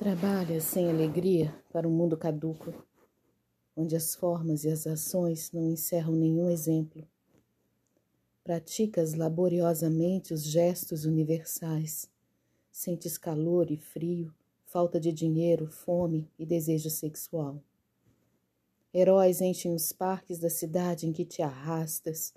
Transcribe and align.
Trabalha 0.00 0.62
sem 0.62 0.88
alegria 0.88 1.54
para 1.70 1.86
um 1.86 1.90
mundo 1.90 2.16
caduco, 2.16 2.72
onde 3.76 3.94
as 3.94 4.14
formas 4.14 4.64
e 4.64 4.70
as 4.70 4.86
ações 4.86 5.52
não 5.52 5.68
encerram 5.68 6.14
nenhum 6.14 6.48
exemplo. 6.48 7.06
Praticas 8.42 9.12
laboriosamente 9.12 10.32
os 10.32 10.42
gestos 10.42 11.04
universais. 11.04 12.08
Sentes 12.72 13.18
calor 13.18 13.70
e 13.70 13.76
frio, 13.76 14.34
falta 14.64 14.98
de 14.98 15.12
dinheiro, 15.12 15.66
fome 15.66 16.26
e 16.38 16.46
desejo 16.46 16.88
sexual. 16.88 17.62
Heróis 18.94 19.42
enchem 19.42 19.74
os 19.74 19.92
parques 19.92 20.38
da 20.38 20.48
cidade 20.48 21.06
em 21.06 21.12
que 21.12 21.26
te 21.26 21.42
arrastas 21.42 22.32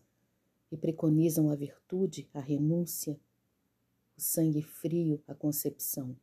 e 0.70 0.75
preconizam 0.75 1.50
a 1.50 1.55
virtude, 1.55 2.27
a 2.34 2.41
renúncia, 2.41 3.18
o 4.18 4.21
sangue 4.21 4.61
frio, 4.61 5.23
a 5.25 5.34
concepção. 5.34 6.14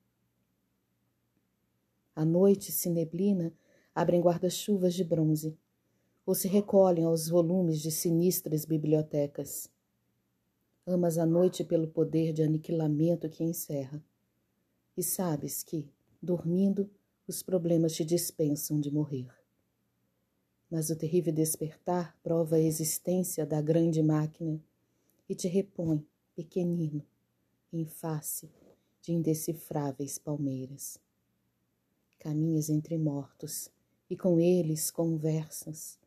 À 2.15 2.25
noite 2.25 2.73
se 2.73 2.91
neblina, 2.91 3.53
abrem 3.95 4.21
guarda-chuvas 4.21 4.95
de 4.95 5.05
bronze, 5.05 5.57
ou 6.27 6.35
se 6.35 6.49
recolhem 6.49 7.05
aos 7.05 7.29
volumes 7.29 7.81
de 7.81 7.91
sinistras 7.91 8.65
bibliotecas. 8.65 9.71
Amas 10.85 11.19
a 11.19 11.25
noite 11.25 11.63
pelo 11.63 11.87
poder 11.87 12.33
de 12.33 12.43
aniquilamento 12.43 13.29
que 13.29 13.45
encerra, 13.45 14.03
e 14.97 15.03
sabes 15.03 15.63
que, 15.63 15.89
dormindo, 16.21 16.91
os 17.29 17.43
problemas 17.43 17.95
te 17.95 18.05
dispensam 18.05 18.81
de 18.81 18.91
morrer. 18.91 19.29
Mas 20.69 20.91
o 20.91 20.97
terrível 20.97 21.33
despertar 21.33 22.19
prova 22.23 22.57
a 22.57 22.61
existência 22.61 23.47
da 23.47 23.61
grande 23.61 24.03
máquina 24.03 24.61
e 25.29 25.35
te 25.35 25.47
repõe, 25.47 26.05
pequenino, 26.35 27.07
em 27.73 27.87
face 27.87 28.51
de 29.01 29.13
indecifráveis 29.13 30.19
palmeiras 30.19 30.99
caminhas 32.21 32.69
entre 32.69 32.99
mortos 32.99 33.71
e 34.09 34.17
com 34.17 34.39
eles 34.39 34.91
conversas 34.91 35.99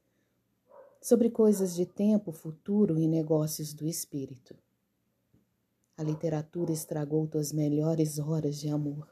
sobre 1.01 1.29
coisas 1.29 1.75
de 1.75 1.87
tempo 1.87 2.31
futuro 2.31 2.99
e 2.99 3.07
negócios 3.07 3.73
do 3.73 3.87
espírito. 3.87 4.55
A 5.97 6.03
literatura 6.03 6.71
estragou 6.71 7.27
tuas 7.27 7.51
melhores 7.51 8.19
horas 8.19 8.57
de 8.59 8.69
amor. 8.69 9.09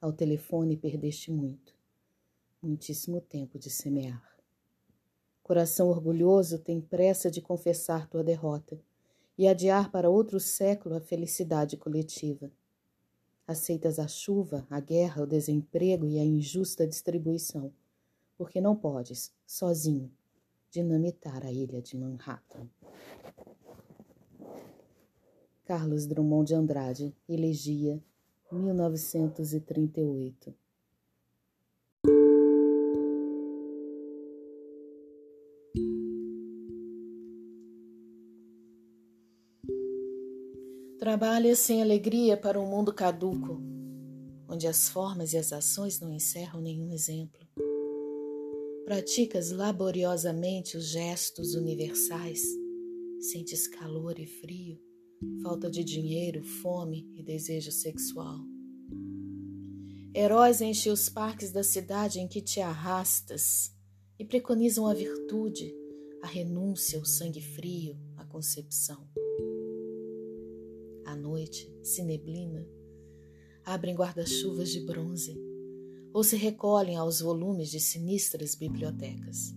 Ao 0.00 0.12
telefone 0.12 0.76
perdeste 0.76 1.30
muito, 1.30 1.72
muitíssimo 2.60 3.20
tempo 3.20 3.58
de 3.58 3.70
semear. 3.70 4.36
Coração 5.42 5.88
orgulhoso 5.88 6.58
tem 6.58 6.80
pressa 6.80 7.30
de 7.30 7.40
confessar 7.40 8.08
tua 8.08 8.24
derrota 8.24 8.78
e 9.38 9.46
adiar 9.46 9.90
para 9.90 10.10
outro 10.10 10.40
século 10.40 10.96
a 10.96 11.00
felicidade 11.00 11.76
coletiva 11.76 12.50
Aceitas 13.46 13.98
a 13.98 14.06
chuva, 14.06 14.66
a 14.70 14.80
guerra, 14.80 15.22
o 15.22 15.26
desemprego 15.26 16.06
e 16.06 16.18
a 16.18 16.24
injusta 16.24 16.86
distribuição, 16.86 17.72
porque 18.36 18.60
não 18.60 18.76
podes, 18.76 19.32
sozinho, 19.46 20.10
dinamitar 20.70 21.44
a 21.44 21.52
ilha 21.52 21.82
de 21.82 21.96
Manhattan. 21.96 22.68
Carlos 25.64 26.06
Drummond 26.06 26.48
de 26.48 26.54
Andrade, 26.54 27.14
Elegia, 27.28 28.02
1938 28.50 30.61
Trabalha 41.02 41.56
sem 41.56 41.82
alegria 41.82 42.36
para 42.36 42.60
um 42.60 42.64
mundo 42.64 42.94
caduco, 42.94 43.60
onde 44.48 44.68
as 44.68 44.88
formas 44.88 45.32
e 45.32 45.36
as 45.36 45.52
ações 45.52 45.98
não 45.98 46.12
encerram 46.12 46.60
nenhum 46.60 46.92
exemplo. 46.92 47.44
Praticas 48.84 49.50
laboriosamente 49.50 50.76
os 50.76 50.84
gestos 50.84 51.56
universais, 51.56 52.40
sentes 53.18 53.66
calor 53.66 54.16
e 54.20 54.28
frio, 54.28 54.80
falta 55.42 55.68
de 55.68 55.82
dinheiro, 55.82 56.44
fome 56.44 57.10
e 57.16 57.20
desejo 57.24 57.72
sexual. 57.72 58.38
Heróis 60.14 60.60
enchem 60.60 60.92
os 60.92 61.08
parques 61.08 61.50
da 61.50 61.64
cidade 61.64 62.20
em 62.20 62.28
que 62.28 62.40
te 62.40 62.60
arrastas 62.60 63.74
e 64.20 64.24
preconizam 64.24 64.86
a 64.86 64.94
virtude, 64.94 65.74
a 66.22 66.28
renúncia, 66.28 67.00
o 67.00 67.04
sangue 67.04 67.40
frio, 67.40 67.98
a 68.16 68.24
concepção 68.24 69.11
se 71.92 72.02
neblina, 72.02 72.66
abrem 73.64 73.94
guarda-chuvas 73.94 74.70
de 74.70 74.80
bronze 74.80 75.38
ou 76.12 76.24
se 76.24 76.36
recolhem 76.36 76.96
aos 76.96 77.20
volumes 77.20 77.70
de 77.70 77.78
sinistras 77.78 78.54
bibliotecas. 78.54 79.54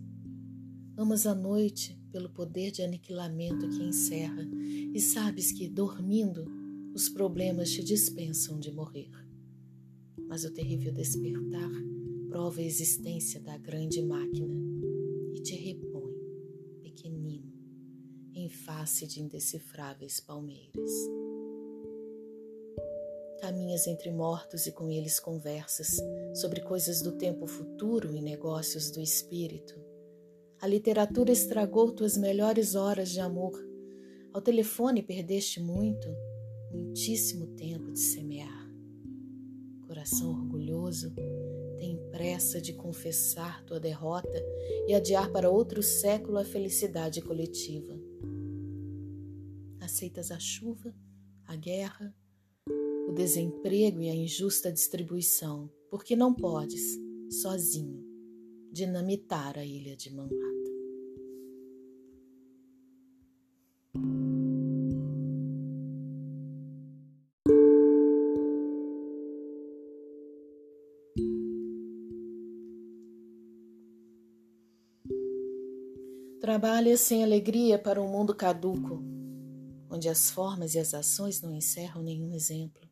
Amas 0.98 1.26
a 1.26 1.34
noite 1.34 1.98
pelo 2.12 2.30
poder 2.30 2.72
de 2.72 2.82
aniquilamento 2.82 3.70
que 3.70 3.84
encerra 3.84 4.48
e 4.94 5.00
sabes 5.00 5.52
que, 5.52 5.68
dormindo, 5.68 6.46
os 6.94 7.10
problemas 7.10 7.72
te 7.72 7.84
dispensam 7.84 8.60
de 8.60 8.72
morrer. 8.72 9.12
Mas 10.28 10.46
o 10.46 10.54
terrível 10.54 10.94
despertar 10.94 11.72
prova 12.30 12.60
a 12.60 12.64
existência 12.64 13.40
da 13.42 13.58
grande 13.58 14.02
máquina 14.02 14.56
e 15.34 15.42
te 15.42 15.56
repõe, 15.56 16.16
pequenino, 16.82 17.52
em 18.34 18.50
face 18.50 19.06
de 19.08 19.22
indecifráveis 19.22 20.20
palmeiras. 20.22 20.92
Caminhas 23.46 23.86
entre 23.86 24.10
mortos 24.10 24.66
e 24.66 24.72
com 24.72 24.90
eles 24.90 25.20
conversas 25.20 26.02
sobre 26.34 26.62
coisas 26.62 27.04
do 27.04 27.12
tempo 27.12 27.46
futuro 27.46 28.16
e 28.16 28.20
negócios 28.20 28.90
do 28.90 29.00
espírito. 29.00 29.80
A 30.60 30.66
literatura 30.66 31.32
estragou 31.32 31.92
tuas 31.92 32.18
melhores 32.18 32.74
horas 32.74 33.12
de 33.12 33.20
amor. 33.20 33.54
Ao 34.34 34.42
telefone 34.42 35.04
perdeste 35.04 35.62
muito, 35.62 36.08
muitíssimo 36.72 37.46
tempo 37.56 37.92
de 37.92 38.00
semear. 38.00 38.68
Coração 39.86 40.32
orgulhoso 40.32 41.14
tem 41.78 41.98
pressa 42.10 42.60
de 42.60 42.74
confessar 42.74 43.64
tua 43.64 43.80
derrota 43.80 44.44
e 44.88 44.96
adiar 44.96 45.32
para 45.32 45.52
outro 45.52 45.84
século 45.84 46.40
a 46.40 46.44
felicidade 46.44 47.22
coletiva. 47.22 47.94
Aceitas 49.80 50.32
a 50.32 50.40
chuva, 50.40 50.92
a 51.46 51.56
guerra, 51.56 52.12
o 53.08 53.14
desemprego 53.14 54.02
e 54.02 54.10
a 54.10 54.16
injusta 54.16 54.72
distribuição, 54.72 55.70
porque 55.90 56.16
não 56.16 56.34
podes, 56.34 56.98
sozinho, 57.30 58.04
dinamitar 58.72 59.58
a 59.58 59.66
ilha 59.66 59.96
de 59.96 60.14
Manhattan. 60.14 60.56
Trabalha 76.46 76.96
sem 76.96 77.24
alegria 77.24 77.80
para 77.80 78.00
um 78.00 78.08
mundo 78.08 78.36
caduco, 78.36 79.04
onde 79.90 80.08
as 80.08 80.30
formas 80.30 80.76
e 80.76 80.80
as 80.80 80.94
ações 80.94 81.42
não 81.42 81.56
encerram 81.56 82.04
nenhum 82.04 82.34
exemplo. 82.36 82.85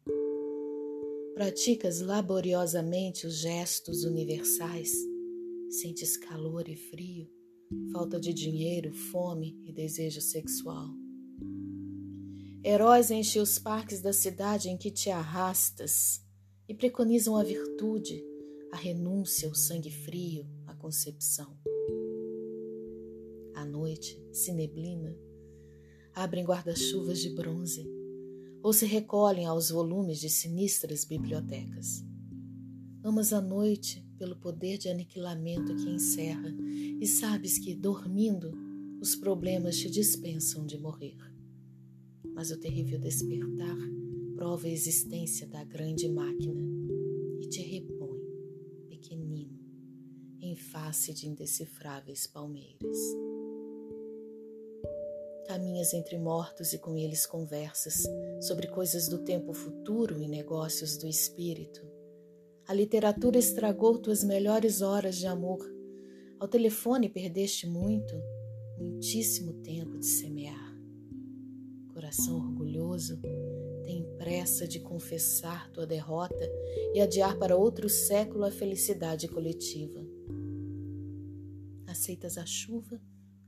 Praticas 1.33 1.99
laboriosamente 1.99 3.25
os 3.25 3.37
gestos 3.37 4.03
universais, 4.03 4.91
sentes 5.67 6.15
calor 6.15 6.69
e 6.69 6.75
frio, 6.75 7.27
falta 7.91 8.19
de 8.19 8.31
dinheiro, 8.31 8.93
fome 8.93 9.59
e 9.65 9.73
desejo 9.73 10.21
sexual. 10.21 10.93
Heróis 12.63 13.09
enchem 13.09 13.41
os 13.41 13.57
parques 13.57 13.99
da 13.99 14.13
cidade 14.13 14.69
em 14.69 14.77
que 14.77 14.91
te 14.91 15.09
arrastas 15.09 16.23
e 16.69 16.73
preconizam 16.75 17.35
a 17.35 17.43
virtude, 17.43 18.23
a 18.71 18.77
renúncia, 18.77 19.49
o 19.49 19.55
sangue 19.55 19.89
frio, 19.89 20.45
a 20.67 20.75
concepção. 20.75 21.57
À 23.55 23.65
noite, 23.65 24.23
se 24.31 24.53
neblina, 24.53 25.17
abrem 26.13 26.45
guarda-chuvas 26.45 27.19
de 27.19 27.31
bronze 27.31 28.02
ou 28.63 28.71
se 28.71 28.85
recolhem 28.85 29.45
aos 29.45 29.69
volumes 29.69 30.21
de 30.21 30.29
sinistras 30.29 31.03
bibliotecas. 31.03 32.01
Amas 33.03 33.33
a 33.33 33.41
noite 33.41 34.01
pelo 34.17 34.37
poder 34.37 34.77
de 34.77 34.87
aniquilamento 34.87 35.75
que 35.75 35.89
encerra 35.89 36.49
e 37.01 37.05
sabes 37.05 37.59
que, 37.59 37.75
dormindo, 37.75 38.57
os 39.01 39.17
problemas 39.17 39.77
te 39.77 39.89
dispensam 39.89 40.65
de 40.65 40.79
morrer. 40.79 41.17
Mas 42.33 42.51
o 42.51 42.57
terrível 42.57 42.97
despertar 42.97 43.77
prova 44.33 44.65
a 44.65 44.71
existência 44.71 45.45
da 45.45 45.65
grande 45.65 46.07
máquina 46.07 46.61
e 47.41 47.49
te 47.49 47.61
repõe, 47.61 48.21
pequenino, 48.87 49.59
em 50.39 50.55
face 50.55 51.13
de 51.13 51.27
indecifráveis 51.27 52.25
palmeiras. 52.25 52.97
Caminhas 55.47 55.93
entre 55.93 56.17
mortos 56.17 56.71
e 56.71 56.79
com 56.79 56.97
eles 56.97 57.25
conversas 57.25 58.03
sobre 58.41 58.67
coisas 58.67 59.09
do 59.09 59.19
tempo 59.19 59.53
futuro 59.53 60.21
e 60.21 60.27
negócios 60.27 60.97
do 60.97 61.07
espírito. 61.07 61.85
A 62.65 62.73
literatura 62.73 63.37
estragou 63.37 63.97
tuas 63.97 64.23
melhores 64.23 64.81
horas 64.81 65.17
de 65.17 65.27
amor. 65.27 65.59
Ao 66.39 66.47
telefone 66.47 67.09
perdeste 67.09 67.67
muito, 67.67 68.13
muitíssimo 68.77 69.53
tempo 69.61 69.99
de 69.99 70.05
semear. 70.05 70.73
Coração 71.93 72.37
orgulhoso, 72.37 73.19
tem 73.83 74.03
pressa 74.17 74.65
de 74.65 74.79
confessar 74.79 75.69
tua 75.71 75.85
derrota 75.85 76.49
e 76.93 77.01
adiar 77.01 77.37
para 77.37 77.57
outro 77.57 77.89
século 77.89 78.45
a 78.45 78.51
felicidade 78.51 79.27
coletiva. 79.27 79.99
Aceitas 81.85 82.37
a 82.37 82.45
chuva, 82.45 82.99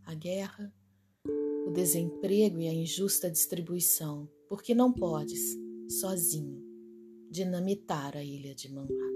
a 0.04 0.14
guerra, 0.14 0.74
o 1.66 1.72
desemprego 1.72 2.60
e 2.60 2.68
a 2.68 2.74
injusta 2.74 3.30
distribuição, 3.30 4.30
porque 4.48 4.76
não 4.76 4.94
podes, 4.94 5.58
sozinho, 5.90 6.64
dinamitar 7.30 8.16
a 8.16 8.24
ilha 8.24 8.54
de 8.54 8.72
Manhattan. 8.72 9.16